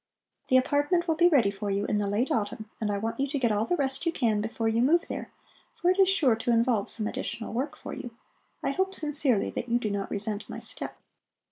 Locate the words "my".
10.49-10.57